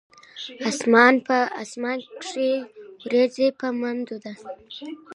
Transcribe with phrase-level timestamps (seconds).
[1.61, 2.51] اسمان کښې
[3.03, 4.33] وريځ پۀ منډو ده